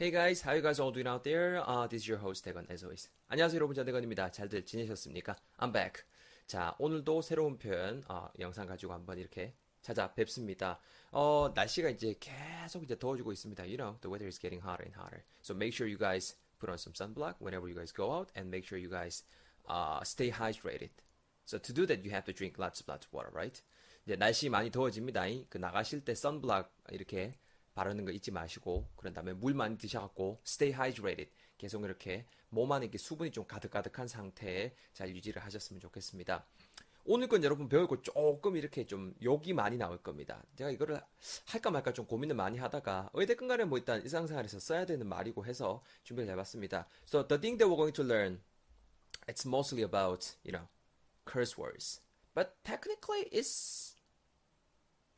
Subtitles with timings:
[0.00, 1.60] Hey guys, how you guys all doing out there?
[1.60, 3.10] Uh, this is your host 대건 as always.
[3.28, 4.30] 안녕하세요 여러분, 저 대건입니다.
[4.30, 5.36] 잘들 지내셨습니까?
[5.58, 6.04] I'm back.
[6.46, 9.52] 자, 오늘도 새로운 표현 어, 영상 가지고 한번 이렇게
[9.82, 10.80] 찾아뵙습니다.
[11.10, 13.62] 어, 날씨가 이제 계속 이제 더워지고 있습니다.
[13.64, 15.22] You know, the weather is getting hotter and hotter.
[15.42, 18.48] So make sure you guys put on some sunblock whenever you guys go out and
[18.48, 19.24] make sure you guys
[19.68, 20.96] uh, stay hydrated.
[21.44, 23.60] So to do that, you have to drink lots lots of water, right?
[24.06, 25.28] 이제 날씨 많이 더워집니다.
[25.50, 27.36] 그 나가실 때 선블락 이렇게
[27.74, 32.86] 바르는 거 잊지 마시고 그런 다음에 물 많이 드셔갖고 stay hydrated 계속 이렇게 몸 안에
[32.86, 36.44] 이렇게 수분이 좀 가득가득한 상태에 잘 유지를 하셨으면 좋겠습니다.
[37.04, 40.42] 오늘 건 여러분 배울 거 조금 이렇게 좀 욕이 많이 나올 겁니다.
[40.56, 41.00] 제가 이거를
[41.46, 45.82] 할까 말까 좀 고민을 많이 하다가 어디든 간에 뭐 일단 일상생활에서 써야 되는 말이고 해서
[46.04, 46.86] 준비를 해봤습니다.
[47.06, 48.40] So the thing that we're going to learn,
[49.26, 50.68] it's mostly about, you know,
[51.24, 52.00] curse words.
[52.34, 53.79] But technically it's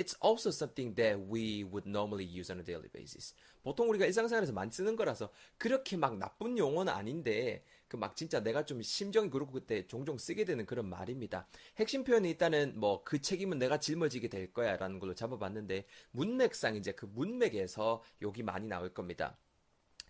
[0.00, 3.34] It's also something that we would normally use on a daily basis.
[3.62, 8.64] 보통 우리가 일상생활에서 많이 쓰는 거라서 그렇게 막 나쁜 용어는 아닌데 그 막 진짜 내가
[8.64, 11.46] 좀 심정이 그렇고 그때 종종 쓰게 되는 그런 말입니다.
[11.76, 17.06] 핵심 표현이 일단은 뭐 그 책임은 내가 짊어지게 될 거야라는 걸로 잡아봤는데 문맥상 이제 그
[17.06, 19.36] 문맥에서 욕이 많이 나올 겁니다.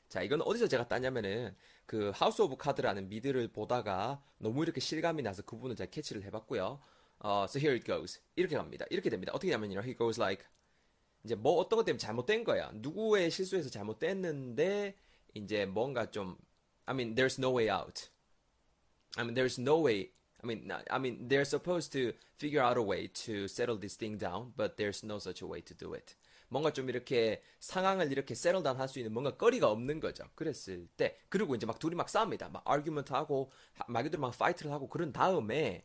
[0.08, 1.54] 자, 이건 어디서 제가 따냐면은
[1.86, 6.80] 그 House of Card라는 미드를 보다가 너무 이렇게 실감이 나서 그 부분을 제가 캐치를 해봤고요.
[7.20, 8.20] 어, so here it goes.
[8.36, 8.86] 이렇게 갑니다.
[8.90, 9.32] 이렇게 됩니다.
[9.34, 9.80] 어떻게 하면요?
[9.82, 10.44] He goes like
[11.24, 12.70] 이제 뭐 어떤 것 때문에 잘못된 거야.
[12.74, 14.96] 누구의 실수에서 잘못됐는데
[15.34, 16.36] 이제 뭔가 좀
[16.86, 18.08] I mean there's no way out.
[19.16, 22.82] I mean there's no way I mean I mean they're supposed to figure out a
[22.82, 26.16] way to settle this thing down, but there's no such a way to do it.
[26.48, 30.24] 뭔가 좀 이렇게 상황을 이렇게 settle down 할 수 있는 뭔가 거리가 없는 거죠.
[30.34, 32.48] 그랬을 때 그리고 이제 막 둘이 막 싸웁니다.
[32.48, 33.50] 막 argument 하고
[33.88, 35.84] 말 그대로 막 fight를 하고 그런 다음에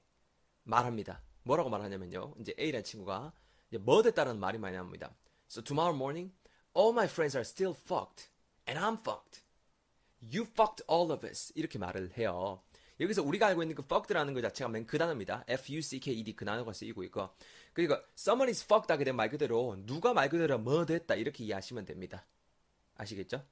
[0.65, 1.21] 말합니다.
[1.43, 2.35] 뭐라고 말하냐면요.
[2.39, 3.33] 이제 A라는 친구가
[3.69, 5.15] 이제 뭐 됐다는 말이 많이 나옵니다.
[5.49, 6.33] So tomorrow morning,
[6.75, 8.29] all my friends are still fucked,
[8.67, 9.43] and I'm fucked.
[10.21, 11.53] You fucked all of us.
[11.55, 12.61] 이렇게 말을 해요.
[12.99, 15.43] 여기서 우리가 알고 있는 그 fucked라는 것 자체가 맨 그 단어입니다.
[15.47, 17.29] F-U-C-K-E-D 그 단어가 쓰이고 있고.
[17.73, 21.85] 그러니까 someone is fucked 하게 되면 말 그대로 누가 말 그대로 뭐 됐다 이렇게 이해하시면
[21.85, 22.25] 됩니다.
[22.95, 23.45] 아시겠죠?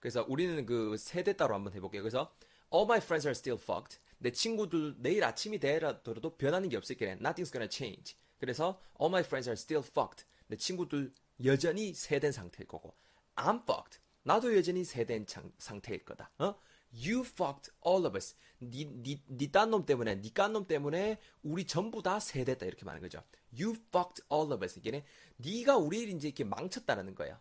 [0.00, 2.02] 그래서 우리는 그 세대 따로 한번 해볼게요.
[2.02, 2.32] 그래서
[2.72, 3.98] all my friends are still fucked.
[4.18, 7.16] 내 친구들 내일 아침이 되더라도 변하는 게 없을 거래.
[7.16, 8.16] Nothing's gonna change.
[8.38, 10.24] 그래서 all my friends are still fucked.
[10.46, 11.12] 내 친구들
[11.44, 12.94] 여전히 세된 상태일 거고.
[13.34, 14.00] I'm fucked.
[14.22, 15.26] 나도 여전히 세된
[15.58, 16.30] 상태일 거다.
[16.38, 16.54] 어?
[16.92, 18.34] You fucked all of us.
[18.62, 22.64] 니, 니, 니딴 놈 때문에, 니깐 놈 때문에 우리 전부 다 세됐다.
[22.64, 23.22] 이렇게 말하는 거죠.
[23.52, 24.78] You fucked all of us.
[24.78, 25.04] 이게
[25.40, 27.38] 니가 우리를 이제 이렇게 망쳤다라는 거예요.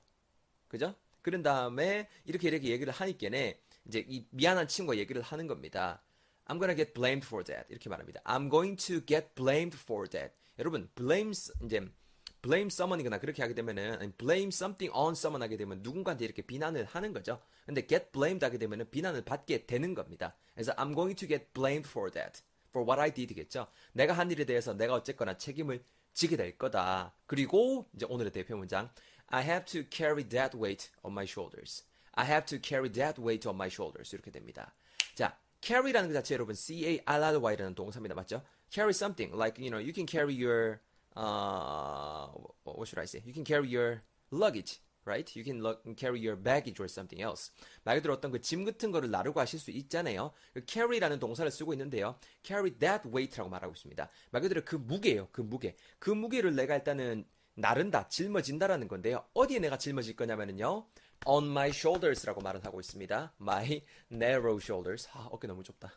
[0.68, 0.94] 그죠?
[1.22, 6.02] 그런 다음에 이렇게 이렇게 얘기를 하니까네 이제 이 미안한 친구가 얘기를 하는 겁니다.
[6.46, 7.66] I'm gonna get blamed for that.
[7.70, 8.22] 이렇게 말합니다.
[8.24, 10.34] I'm going to get blamed for that.
[10.60, 11.32] 여러분, blame,
[11.64, 11.82] 이제,
[12.42, 17.14] blame someone이거나 그렇게 하게 되면은, blame something on someone 하게 되면 누군가한테 이렇게 비난을 하는
[17.14, 17.42] 거죠.
[17.66, 20.36] 근데 get blamed 하게 되면은 비난을 받게 되는 겁니다.
[20.54, 22.42] 그래서 I'm going to get blamed for that.
[22.76, 23.68] for what I did겠죠.
[23.94, 25.82] 내가 한 일에 대해서 내가 어쨌거나 책임을
[26.14, 27.16] 지게 될 거다.
[27.26, 28.90] 그리고 이제 오늘의 대표 문장.
[29.28, 31.86] I have to carry that weight on my shoulders.
[32.16, 34.14] I have to carry that weight on my shoulders.
[34.16, 34.74] 이렇게 됩니다.
[35.14, 38.16] 자, carry라는 것 자체 여러분 C-A-R-R-Y라는 동사입니다.
[38.16, 38.42] 맞죠?
[38.70, 40.80] carry something like you know you can carry your
[41.16, 42.28] uh
[42.66, 43.22] what should I say?
[43.26, 44.82] You can carry your luggage.
[45.08, 45.30] Right?
[45.38, 45.62] You can
[45.96, 47.52] carry your baggage or something else.
[47.84, 50.32] 말 그대로 어떤 그 짐 같은 거를 나르고 하실 수 있잖아요.
[50.52, 52.18] 그 carry라는 동사를 쓰고 있는데요.
[52.42, 54.10] carry that weight라고 말하고 있습니다.
[54.32, 55.28] 말 그대로 그 무게예요.
[55.32, 55.76] 그 무게.
[56.00, 59.24] 그 무게를 내가 일단은 나른다, 짊어진다라는 건데요.
[59.36, 60.88] 어디에 내가 짊어질 거냐면은요.
[61.26, 63.34] On my shoulders라고 말을 하고 있습니다.
[63.40, 65.08] my narrow shoulders.
[65.14, 65.92] 아, 어깨 너무 좁다.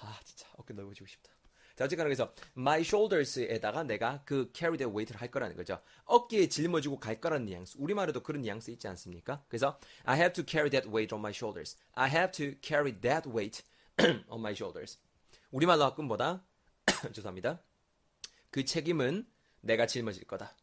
[0.00, 1.30] 아, 진짜 어깨 넓어지고 싶다.
[1.76, 5.78] 자, 어쨌거나 그래서 my shoulders에다가 내가 그 carry the weight를 할 거라는 거죠.
[6.04, 7.76] 어깨에 짊어지고 갈 거라는 뉘앙스.
[7.78, 9.44] 우리말에도 그런 뉘앙스 있지 않습니까?
[9.48, 11.76] 그래서 I have to carry that weight on my shoulders.
[11.92, 13.62] I have to carry that weight
[14.28, 14.98] on my shoulders.
[15.50, 16.46] 우리말로 학군보다
[17.12, 17.62] 죄송합니다.
[18.50, 19.26] 그 책임은
[19.60, 20.56] 내가 짊어질 거다.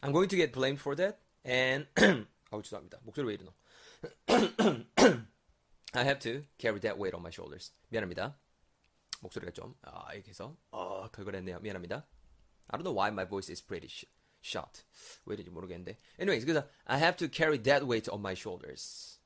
[0.00, 1.86] I'm going to get blamed for that and
[2.51, 2.99] 아우 죄송합니다.
[3.03, 3.53] 목소리 왜 이러노?
[5.93, 7.73] I have to carry that weight on my shoulders.
[7.89, 8.37] 미안합니다.
[9.21, 11.59] 목소리가 좀 아, 이렇게 해서 어, 걸걸했네요.
[11.59, 12.07] 미안합니다.
[12.67, 14.05] I don't know why my voice is pretty sh-
[14.43, 14.83] short.
[15.25, 15.99] 왜 이런지 모르겠는데.
[16.19, 19.19] Anyways, 그래서 I have to carry that weight on my shoulders.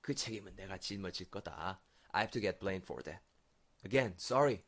[0.00, 1.80] 그 책임은 내가 짊어질 거다.
[2.12, 3.22] I have to get blamed for that.
[3.84, 4.64] Again, sorry.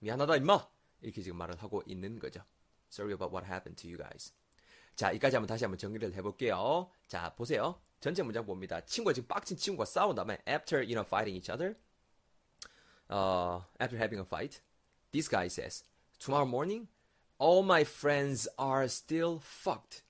[0.00, 0.68] 미안하다 임마.
[1.00, 2.42] 이렇게 지금 말을 하고 있는 거죠.
[2.90, 4.32] Sorry about what happened to you guys.
[4.95, 6.89] 자, 이까지 한번 다시 한번 정리를 해볼게요.
[7.07, 7.79] 자, 보세요.
[7.99, 8.81] 전체 문장 봅니다.
[8.81, 11.75] 친구가 지금 빡친 친구가 싸운 다음에 after, you know, fighting each other,
[13.09, 14.61] uh, after having a fight,
[15.11, 15.83] this guy says,
[16.19, 16.87] tomorrow morning,
[17.39, 20.03] all my friends are still fucked.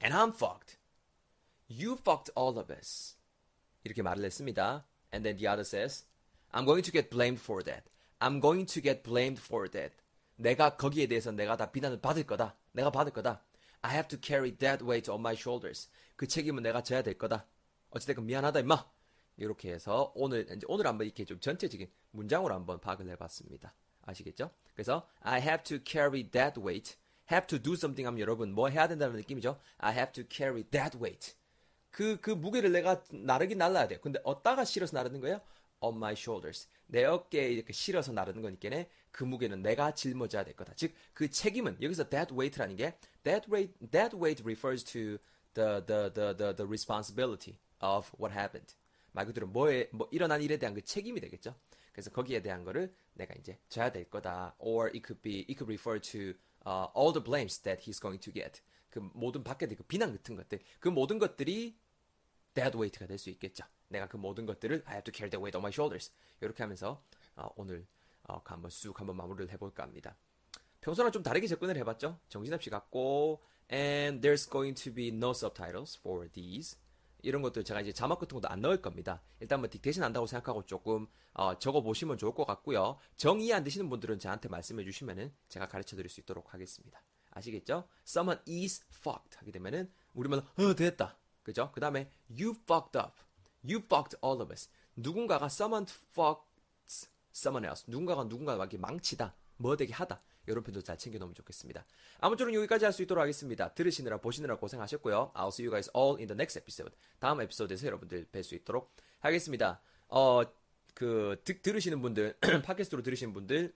[0.00, 0.78] And I'm fucked.
[1.68, 3.16] You fucked all of us.
[3.84, 4.84] 이렇게 말을 했습니다.
[5.12, 6.04] And then the other says,
[6.52, 7.84] I'm going to get blamed for that.
[8.20, 9.94] I'm going to get blamed for that.
[10.36, 12.54] 내가 거기에 대해서 내가 다 비난을 받을 거다.
[12.72, 13.42] 내가 받을 거다.
[13.82, 15.90] I have to carry that weight on my shoulders.
[16.16, 17.46] 그 책임은 내가 져야 될 거다.
[17.90, 18.90] 어찌됐건 미안하다 임마.
[19.36, 23.74] 이렇게 해서 오늘 이제 오늘 한번 이렇게 좀 전체적인 문장으로 한번 파악을 해봤습니다.
[24.02, 24.50] 아시겠죠?
[24.74, 26.96] 그래서 I have to carry that weight.
[27.30, 29.58] have to do something 하면 여러분 뭐 해야 된다는 느낌이죠?
[29.78, 31.34] I have to carry that weight.
[31.90, 33.98] 그, 그 무게를 내가 나르긴 날라야 돼.
[33.98, 35.40] 근데 어디다가 실어서 나르는 거예요?
[35.82, 36.68] On my shoulders.
[36.86, 40.74] 내 어깨에 이렇게 실어서 나르는 거니까 그 무게는 내가 짊어져야 될 거다.
[40.76, 45.18] 즉, 그 책임은 여기서 that weight라는 게 that weight, that weight refers to
[45.54, 48.74] the, the, the, the, the responsibility of what happened.
[49.12, 51.54] 말 그대로 뭐에, 뭐 일어난 일에 대한 그 책임이 되겠죠.
[51.92, 54.54] 그래서 거기에 대한 거를 내가 이제 져야 될 거다.
[54.58, 56.34] Or it could be, it could refer to
[56.66, 58.62] uh, all the blames that he's going to get.
[58.88, 61.76] 그 모든 될그 비난 같은 것들, 그 모든 것들이
[62.54, 63.64] dead weight가 될 수 있겠죠.
[63.92, 66.10] 내가 그 모든 것들을 I have to carry the weight on my shoulders.
[66.40, 67.02] 이렇게 하면서
[67.36, 67.86] 어, 오늘
[68.24, 70.16] 어, 한번 쑥 한번 마무리를 해볼까 합니다.
[70.80, 72.18] 평소랑 좀 다르게 접근을 해봤죠.
[72.28, 76.76] 정신없이 갖고 and there's going to be no subtitles for these.
[77.22, 79.22] 이런 것들 제가 이제 자막 같은 것도 안 넣을 겁니다.
[79.38, 82.98] 일단 뭐 딕테이션 한다고 생각하고 조금 어, 적어 보시면 좋을 것 같고요.
[83.16, 87.00] 정이 안 되시는 분들은 저한테 말씀해 주시면은 제가 가르쳐 드릴 수 있도록 하겠습니다.
[87.30, 87.88] 아시겠죠?
[88.06, 91.16] Someone is fucked 하게 되면은 우리만 어 됐다.
[91.42, 91.70] 그죠?
[91.72, 93.12] 그 다음에 you fucked up.
[93.64, 94.68] You fucked all of us.
[94.96, 96.46] 누군가가 someone fucked
[97.34, 97.84] someone else.
[97.86, 99.34] 누군가가 누군가에게 망치다.
[99.56, 100.20] 뭐 되게 하다.
[100.46, 101.84] 이런 표현도 잘 챙겨놓으면 좋겠습니다.
[102.18, 103.72] 아무쪼록 여기까지 할 수 있도록 하겠습니다.
[103.74, 105.32] 들으시느라 보시느라 고생하셨고요.
[105.34, 106.94] I'll see you guys all in the next episode.
[107.20, 109.80] 다음 에피소드에서 여러분들 뵐 수 있도록 하겠습니다.
[110.08, 110.42] 어,
[110.94, 113.72] 그, 듣, 들으시는 분들, 팟캐스트로 들으시는 분들,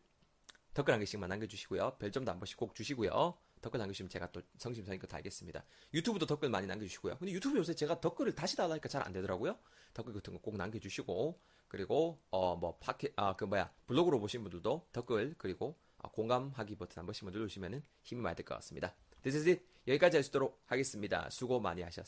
[0.74, 1.96] 댓글 한 개씩만 남겨주시고요.
[1.98, 3.38] 별점도 한 번씩 꼭 주시고요.
[3.60, 5.64] 댓글 남겨주시면 제가 또 성심성의껏 달겠습니다.
[5.94, 7.16] 유튜브도 댓글 많이 남겨주시고요.
[7.18, 9.58] 근데 유튜브 요새 제가 댓글을 다시 달라니까 잘 안 되더라고요.
[9.94, 14.88] 댓글 같은 거 꼭 남겨주시고, 그리고, 어, 뭐, 팟캐, 아, 그 뭐야, 블로그로 보신 분들도
[14.92, 18.94] 댓글, 그리고, 아, 공감하기 버튼 한 번씩만 눌러주시면 힘이 많이 될 것 같습니다.
[19.22, 19.64] This is it.
[19.88, 21.28] 여기까지 할 수 있도록 하겠습니다.
[21.30, 22.04] 수고 많이 하셨습니다.